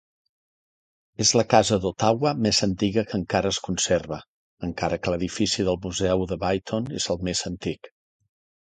[1.25, 4.19] És la casa d'Ottawa més antiga que encara es conserva,
[4.71, 7.97] encara que l'edifici del Museu de Bytown és més antic.